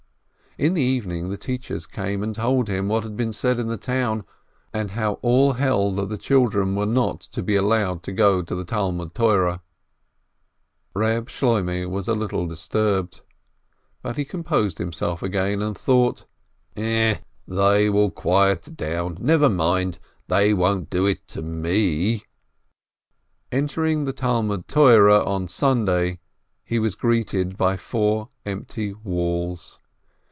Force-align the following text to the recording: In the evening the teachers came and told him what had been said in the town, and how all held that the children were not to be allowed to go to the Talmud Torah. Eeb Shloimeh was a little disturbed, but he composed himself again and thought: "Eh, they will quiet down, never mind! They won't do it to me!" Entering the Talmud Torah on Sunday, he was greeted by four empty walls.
In 0.57 0.73
the 0.73 0.81
evening 0.81 1.29
the 1.29 1.37
teachers 1.37 1.87
came 1.87 2.21
and 2.21 2.35
told 2.35 2.67
him 2.67 2.89
what 2.89 3.03
had 3.03 3.15
been 3.15 3.31
said 3.31 3.57
in 3.57 3.67
the 3.67 3.77
town, 3.77 4.25
and 4.73 4.91
how 4.91 5.13
all 5.21 5.53
held 5.53 5.95
that 5.95 6.09
the 6.09 6.17
children 6.17 6.75
were 6.75 6.85
not 6.85 7.21
to 7.21 7.41
be 7.41 7.55
allowed 7.55 8.03
to 8.03 8.11
go 8.11 8.41
to 8.41 8.53
the 8.53 8.65
Talmud 8.65 9.13
Torah. 9.15 9.61
Eeb 10.93 11.27
Shloimeh 11.29 11.89
was 11.89 12.09
a 12.09 12.13
little 12.13 12.47
disturbed, 12.47 13.21
but 14.01 14.17
he 14.17 14.25
composed 14.25 14.77
himself 14.77 15.23
again 15.23 15.61
and 15.61 15.77
thought: 15.77 16.25
"Eh, 16.75 17.19
they 17.47 17.89
will 17.89 18.11
quiet 18.11 18.75
down, 18.75 19.17
never 19.21 19.47
mind! 19.47 19.99
They 20.27 20.53
won't 20.53 20.89
do 20.89 21.05
it 21.05 21.25
to 21.29 21.41
me!" 21.41 22.25
Entering 23.53 24.03
the 24.03 24.11
Talmud 24.13 24.67
Torah 24.67 25.23
on 25.23 25.47
Sunday, 25.47 26.19
he 26.65 26.77
was 26.77 26.95
greeted 26.95 27.55
by 27.55 27.77
four 27.77 28.29
empty 28.45 28.91
walls. 28.93 29.77